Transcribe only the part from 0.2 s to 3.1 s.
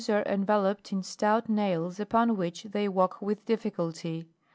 enveloped in stout nails upon which they